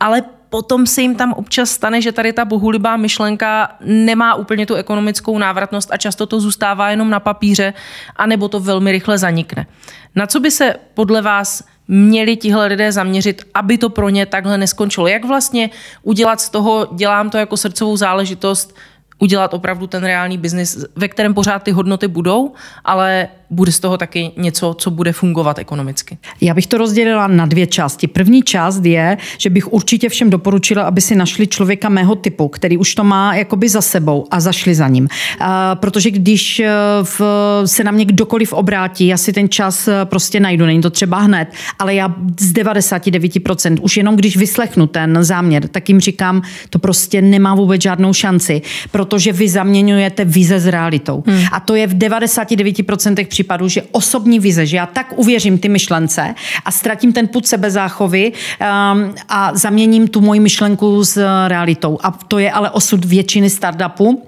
[0.00, 0.22] Ale
[0.56, 5.38] potom se jim tam občas stane, že tady ta bohulibá myšlenka nemá úplně tu ekonomickou
[5.38, 7.74] návratnost a často to zůstává jenom na papíře,
[8.16, 9.66] anebo to velmi rychle zanikne.
[10.14, 14.58] Na co by se podle vás měli tihle lidé zaměřit, aby to pro ně takhle
[14.58, 15.06] neskončilo?
[15.06, 15.70] Jak vlastně
[16.02, 18.76] udělat z toho, dělám to jako srdcovou záležitost,
[19.18, 22.52] udělat opravdu ten reálný biznis, ve kterém pořád ty hodnoty budou,
[22.84, 26.18] ale bude z toho taky něco, co bude fungovat ekonomicky.
[26.40, 28.06] Já bych to rozdělila na dvě části.
[28.06, 32.76] První část je, že bych určitě všem doporučila, aby si našli člověka mého typu, který
[32.76, 35.08] už to má jakoby za sebou a zašli za ním.
[35.40, 36.70] A, protože když e,
[37.02, 37.20] v,
[37.64, 41.18] se na mě kdokoliv obrátí, já si ten čas e, prostě najdu, není to třeba
[41.18, 46.78] hned, ale já z 99% už jenom když vyslechnu ten záměr, tak jim říkám, to
[46.78, 51.24] prostě nemá vůbec žádnou šanci, protože vy zaměňujete vize s realitou.
[51.26, 51.44] Hmm.
[51.52, 56.34] A to je v 99% případů, že osobní vize, že já tak uvěřím ty myšlence
[56.64, 61.98] a ztratím ten put sebezáchovy um, a zaměním tu moji myšlenku s realitou.
[62.02, 64.22] A to je ale osud většiny startupů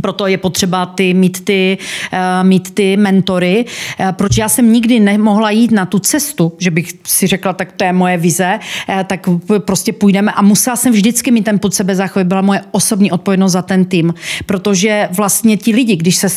[0.00, 1.78] proto je potřeba ty, mít, ty,
[2.12, 3.64] uh, mít ty mentory.
[3.64, 7.72] Uh, proč já jsem nikdy nemohla jít na tu cestu, že bych si řekla, tak
[7.72, 11.74] to je moje vize, uh, tak prostě půjdeme a musela jsem vždycky mít ten pod
[11.74, 14.14] sebe záchovy, byla moje osobní odpovědnost za ten tým,
[14.46, 16.28] protože vlastně ti lidi, když se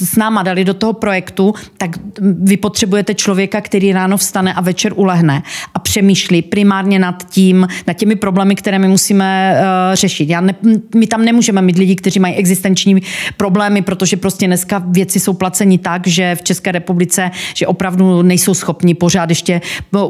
[0.00, 4.92] s náma dali do toho projektu, tak vy potřebujete člověka, který ráno vstane a večer
[4.96, 5.42] ulehne
[5.74, 10.28] a přemýšlí primárně nad tím, nad těmi problémy, které my musíme uh, řešit.
[10.28, 10.54] Já ne,
[10.94, 13.02] my tam nemůžeme mít lidi, kteří mají existenční
[13.36, 18.54] problémy, protože prostě dneska věci jsou placeni tak, že v České republice, že opravdu nejsou
[18.54, 19.60] schopni pořád ještě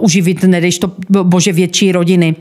[0.00, 2.36] uživit, nedejš to bože větší rodiny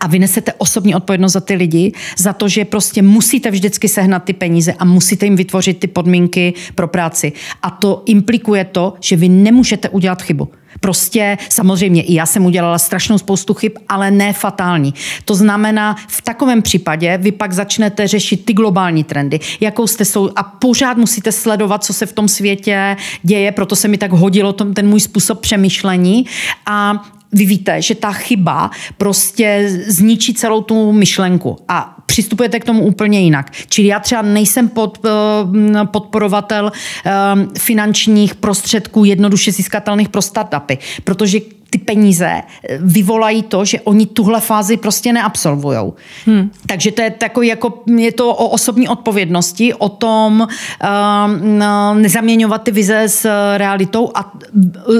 [0.00, 4.24] a vy nesete osobní odpovědnost za ty lidi, za to, že prostě musíte vždycky sehnat
[4.24, 7.32] ty peníze a musíte jim vytvořit ty podmínky pro práci.
[7.62, 10.48] A to implikuje to, že vy nemůžete udělat chybu.
[10.80, 14.94] Prostě samozřejmě i já jsem udělala strašnou spoustu chyb, ale ne fatální.
[15.24, 20.30] To znamená, v takovém případě vy pak začnete řešit ty globální trendy, jakou jste jsou
[20.36, 24.52] a pořád musíte sledovat, co se v tom světě děje, proto se mi tak hodilo
[24.52, 26.26] ten můj způsob přemýšlení
[26.66, 27.02] a
[27.32, 33.20] vy víte, že ta chyba prostě zničí celou tu myšlenku a přistupujete k tomu úplně
[33.20, 33.50] jinak.
[33.68, 36.72] Čili já třeba nejsem pod, eh, podporovatel
[37.06, 37.12] eh,
[37.58, 41.38] finančních prostředků jednoduše získatelných pro startupy, protože
[41.70, 45.94] ty peníze eh, vyvolají to, že oni tuhle fázi prostě neabsolvujou.
[46.26, 46.50] Hmm.
[46.66, 52.70] Takže to je takový jako, je to o osobní odpovědnosti, o tom uh, nezaměňovat ty
[52.70, 54.32] vize s realitou a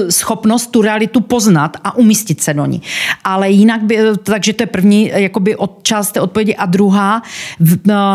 [0.09, 2.81] schopnost tu realitu poznat a umístit se do ní.
[3.23, 7.21] Ale jinak by, takže to je první jakoby od část té odpovědi a druhá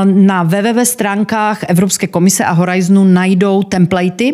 [0.05, 4.33] na www stránkách Evropské komise a Horizonu najdou templatey,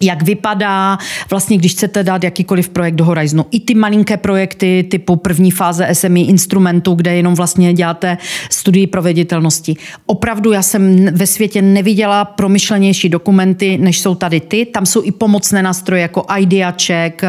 [0.00, 0.98] jak vypadá,
[1.30, 3.46] vlastně když chcete dát jakýkoliv projekt do Horizonu.
[3.50, 8.18] I ty malinké projekty typu první fáze SMI instrumentu, kde jenom vlastně děláte
[8.50, 9.76] studii proveditelnosti.
[10.06, 14.66] Opravdu já jsem ve světě neviděla promyšlenější dokumenty, než jsou tady ty.
[14.66, 17.22] Tam jsou i pomocné nástroje jako Idea Check,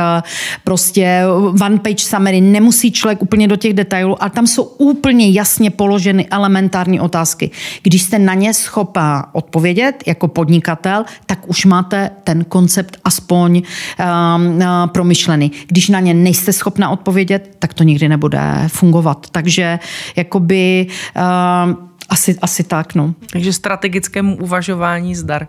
[0.64, 1.22] prostě
[1.62, 2.42] one page summary.
[2.42, 7.52] Nemusí člověk úplně do těch detailů, ale tam jsou úplně jasně položeny elementární otázky.
[7.84, 14.64] Když jste na ně schopá odpovědět jako podnikatel, tak už máte ten koncept aspoň um,
[14.88, 15.52] promyšlený.
[15.68, 19.28] Když na ně nejste schopna odpovědět, tak to nikdy nebude fungovat.
[19.32, 19.80] Takže
[20.16, 21.78] jakoby um,
[22.10, 23.14] asi, asi tak, no.
[23.32, 25.48] Takže strategickému uvažování zdar.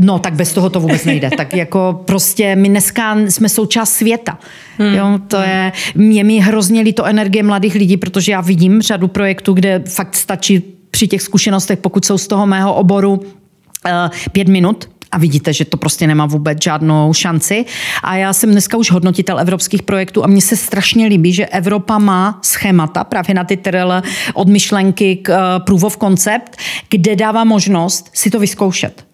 [0.00, 1.30] No, tak bez toho to vůbec nejde.
[1.36, 4.38] tak jako prostě my dneska jsme součást světa.
[4.78, 4.94] Hmm.
[4.94, 9.52] Jo, to je, je mi hrozně líto energie mladých lidí, protože já vidím řadu projektů,
[9.52, 14.92] kde fakt stačí při těch zkušenostech, pokud jsou z toho mého oboru, uh, pět minut,
[15.12, 17.64] a vidíte, že to prostě nemá vůbec žádnou šanci.
[18.02, 21.98] A já jsem dneska už hodnotitel evropských projektů a mně se strašně líbí, že Evropa
[21.98, 23.92] má schémata právě na ty TRL
[24.34, 26.56] od myšlenky k proof of concept,
[26.90, 29.11] kde dává možnost si to vyzkoušet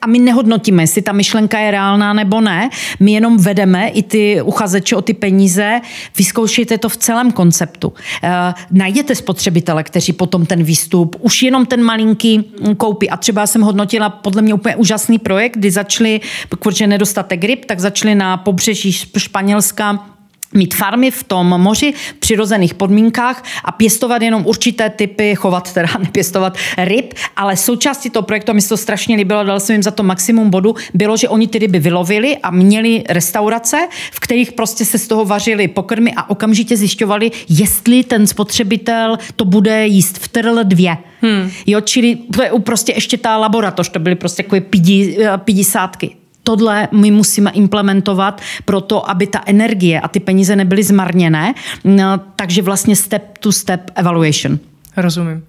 [0.00, 2.70] a my nehodnotíme, jestli ta myšlenka je reálná nebo ne.
[3.00, 5.80] My jenom vedeme i ty uchazeče o ty peníze,
[6.18, 7.92] vyzkoušejte to v celém konceptu.
[8.22, 13.10] E, najděte spotřebitele, kteří potom ten výstup, už jenom ten malinký koupí.
[13.10, 17.80] A třeba jsem hodnotila podle mě úplně úžasný projekt, kdy začali, protože nedostatek ryb, tak
[17.80, 20.10] začali na pobřeží Španělska
[20.54, 25.88] mít farmy v tom moři v přirozených podmínkách a pěstovat jenom určité typy, chovat teda,
[25.98, 29.82] nepěstovat ryb, ale součástí toho projektu, a mi se to strašně líbilo, dal jsem jim
[29.82, 34.52] za to maximum bodu, bylo, že oni ty ryby vylovili a měli restaurace, v kterých
[34.52, 40.18] prostě se z toho vařili pokrmy a okamžitě zjišťovali, jestli ten spotřebitel to bude jíst
[40.18, 40.98] v TRL 2.
[41.20, 41.50] Hmm.
[41.66, 45.64] Jo, čili to je prostě ještě ta laboratoř, to byly prostě takové pidi, eh, pidi
[45.64, 51.54] sádky tohle my musíme implementovat pro to, aby ta energie a ty peníze nebyly zmarněné.
[51.84, 54.58] No, takže vlastně step to step evaluation.
[54.96, 55.44] Rozumím.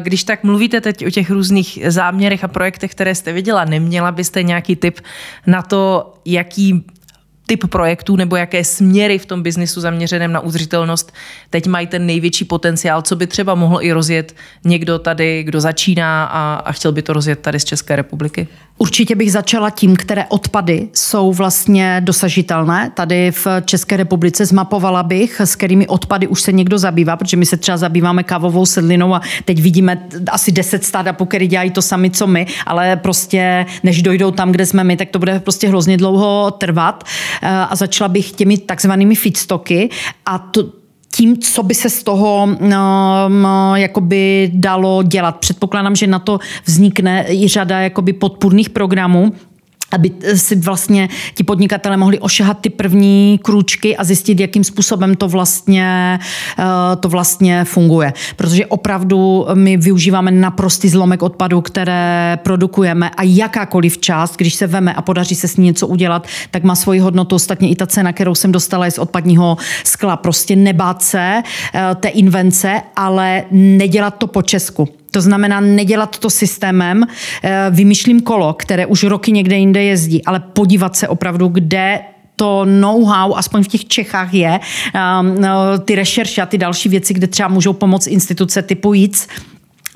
[0.00, 4.42] Když tak mluvíte teď o těch různých záměrech a projektech, které jste viděla, neměla byste
[4.42, 5.00] nějaký tip
[5.46, 6.84] na to, jaký
[7.46, 11.12] typ projektů nebo jaké směry v tom biznisu zaměřeném na udržitelnost
[11.50, 14.34] teď mají ten největší potenciál, co by třeba mohl i rozjet
[14.64, 18.48] někdo tady, kdo začíná a, a chtěl by to rozjet tady z České republiky?
[18.78, 22.90] Určitě bych začala tím, které odpady jsou vlastně dosažitelné.
[22.94, 27.46] Tady v České republice zmapovala bych, s kterými odpady už se někdo zabývá, protože my
[27.46, 32.10] se třeba zabýváme kávovou sedlinou a teď vidíme asi 10 startupů, které dělají to sami,
[32.10, 35.96] co my, ale prostě než dojdou tam, kde jsme my, tak to bude prostě hrozně
[35.96, 37.04] dlouho trvat.
[37.42, 39.90] Eh, a začala bych těmi takzvanými feedstocky
[40.26, 40.64] a to,
[41.16, 45.36] tím, co by se z toho um, jakoby dalo dělat.
[45.36, 49.32] Předpokládám, že na to vznikne i řada jakoby podpůrných programů,
[49.96, 55.28] aby si vlastně ti podnikatele mohli ošahat ty první krůčky a zjistit, jakým způsobem to
[55.28, 56.18] vlastně,
[56.58, 58.12] eh, to vlastně funguje.
[58.36, 64.94] Protože opravdu my využíváme naprostý zlomek odpadu, které produkujeme a jakákoliv část, když se veme
[64.94, 67.36] a podaří se s ní něco udělat, tak má svoji hodnotu.
[67.36, 70.16] Ostatně i ta cena, kterou jsem dostala, je z odpadního skla.
[70.16, 71.42] Prostě nebát se
[71.74, 74.88] eh, té invence, ale nedělat to po Česku.
[75.16, 77.06] To znamená nedělat to systémem,
[77.42, 82.00] eh, vymýšlím kolo, které už roky někde jinde jezdí, ale podívat se opravdu, kde
[82.36, 84.60] to know-how, aspoň v těch Čechách je,
[84.94, 89.28] ehm, no, ty rešerše a ty další věci, kde třeba můžou pomoct instituce typu JIC,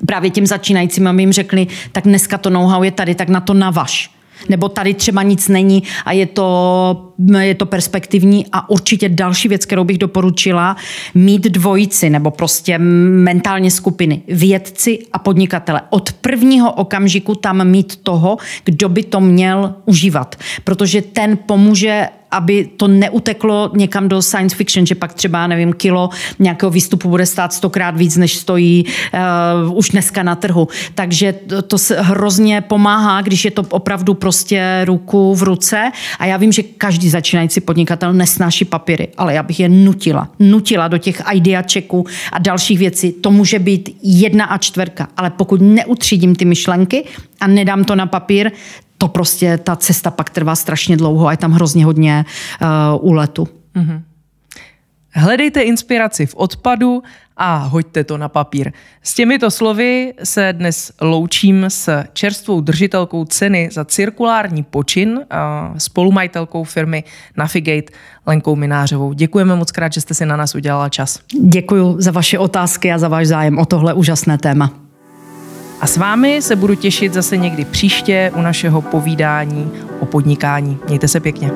[0.05, 3.53] právě těm začínajícím, aby jim řekli, tak dneska to know-how je tady, tak na to
[3.53, 4.09] navaž
[4.49, 7.07] nebo tady třeba nic není a je to
[7.39, 10.75] je to perspektivní a určitě další věc, kterou bych doporučila,
[11.13, 15.81] mít dvojici nebo prostě mentálně skupiny, vědci a podnikatele.
[15.89, 22.69] Od prvního okamžiku tam mít toho, kdo by to měl užívat, protože ten pomůže aby
[22.77, 26.09] to neuteklo někam do science fiction, že pak třeba, nevím, kilo
[26.39, 28.85] nějakého výstupu bude stát stokrát víc, než stojí
[29.65, 30.67] uh, už dneska na trhu.
[30.95, 35.91] Takže to, to se hrozně pomáhá, když je to opravdu prostě ruku v ruce.
[36.19, 40.29] A já vím, že každý začínající podnikatel nesnáší papíry, ale já bych je nutila.
[40.39, 43.11] Nutila do těch idea checků a dalších věcí.
[43.11, 47.03] To může být jedna a čtverka, ale pokud neutřídím ty myšlenky
[47.41, 48.51] a nedám to na papír,
[49.01, 52.25] to prostě, ta cesta pak trvá strašně dlouho a je tam hrozně hodně
[52.61, 52.67] uh,
[53.09, 53.47] úletu.
[53.75, 54.01] Mm-hmm.
[55.13, 57.03] Hledejte inspiraci v odpadu
[57.37, 58.71] a hoďte to na papír.
[59.03, 65.19] S těmito slovy se dnes loučím s čerstvou držitelkou ceny za cirkulární počin,
[65.77, 67.03] spolumajitelkou firmy
[67.37, 67.93] Navigate
[68.25, 69.13] Lenkou Minářovou.
[69.13, 71.19] Děkujeme moc krát, že jste si na nás udělala čas.
[71.43, 74.90] Děkuji za vaše otázky a za váš zájem o tohle úžasné téma.
[75.81, 80.79] A s vámi se budu těšit zase někdy příště u našeho povídání o podnikání.
[80.87, 81.51] Mějte se pěkně.